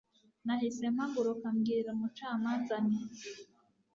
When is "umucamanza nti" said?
1.95-2.99